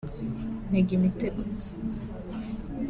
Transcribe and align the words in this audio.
ntega 0.69 0.91
imitego 0.97 1.41